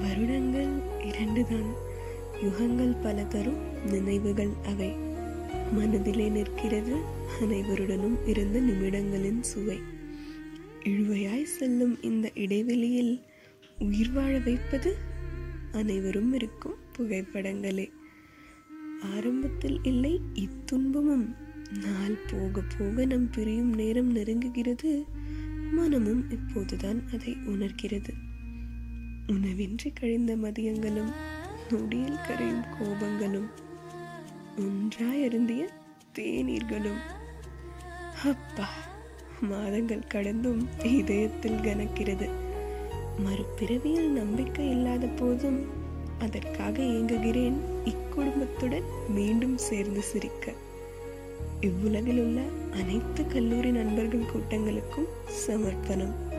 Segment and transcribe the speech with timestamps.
[0.00, 1.72] வருடங்கள் இரண்டுதான்.
[2.42, 4.92] யுகங்கள் பல தரும் நினைவுகள் அவை.
[5.72, 6.96] மனதிலே நிற்கிறது
[7.40, 9.78] அனைவருடனும் இருந்த நிமிடங்களின் சுவை.
[10.84, 13.20] இழுவையாய் செல்லும் இந்த இடைவெளியில்
[13.78, 14.96] உயிர் வாழ வைப்பது
[15.72, 17.90] அனைவரும் இருக்கும் புகைப்படங்களே.
[19.16, 21.34] ஆரம்பத்தில் இல்லை இத்துன்பமும்
[21.82, 25.02] நாள் போக போக நம் பிரியும் நேரம் நெருங்குகிறது.
[25.72, 28.14] மனமும் இப்போதுதான் அதை உணர்கிறது.
[29.32, 31.10] உணவின்றி கழிந்த மதியங்களும்
[31.70, 33.46] நொடியில் கரையும் கோபங்களும்
[34.58, 35.68] ஒன்றாய் அருந்திய
[36.18, 37.00] தேநீர்களும்.
[38.24, 38.68] அப்பா
[39.40, 42.28] மாதங்கள் கடந்தும் இதயத்தில் கனக்கிறது.
[43.24, 45.60] மறுபிறவியில் நம்பிக்கை இல்லாத போதும்
[46.18, 50.52] அதற்காக இயங்குகிறேன் இக்குடும்பத்துடன் மீண்டும் சேர்ந்து சிரிக்க.
[51.60, 52.40] இவ்வுலகில் உள்ள
[52.72, 55.08] அனைத்து கல்லூரி நண்பர்கள் கூட்டங்களுக்கும்
[55.46, 56.38] சமர்ப்பணம்.